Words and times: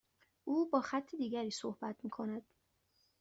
او 0.43 0.69
با 0.69 0.81
خط 0.81 1.15
دیگری 1.15 1.49
صحبت 1.51 1.95
میکند. 2.03 2.43